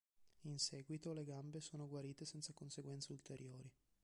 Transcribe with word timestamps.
In 0.45 0.57
seguito, 0.57 1.13
le 1.13 1.23
gambe 1.23 1.59
sono 1.61 1.87
guarite 1.87 2.25
senza 2.25 2.53
conseguenze 2.53 3.11
ulteriori. 3.11 3.71